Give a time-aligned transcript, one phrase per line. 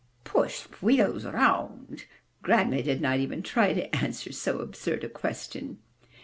[0.23, 2.05] "Push wheels around!"
[2.41, 5.77] Grandma did not even try to answer so absurd a question.